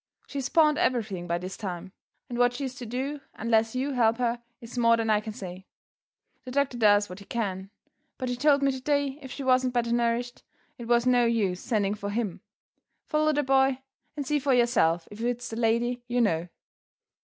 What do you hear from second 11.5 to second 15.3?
sending for him. Follow the boy; and see for yourself if